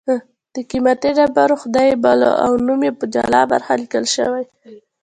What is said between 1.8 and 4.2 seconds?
یې باله او نوم یې په جلا برخه لیکل